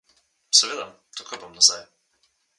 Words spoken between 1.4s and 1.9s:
bom nazaj.